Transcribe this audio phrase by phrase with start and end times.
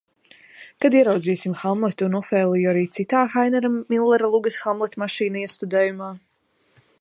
[0.85, 6.11] Kad ieraudzīsim Hamletu un Ofēliju arī citā, Hainera Millera lugas "Hamletmašīna", iestudējumā?